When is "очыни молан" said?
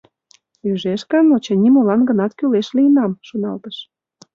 1.35-2.01